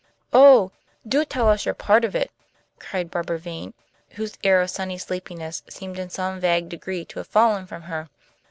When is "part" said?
1.75-2.03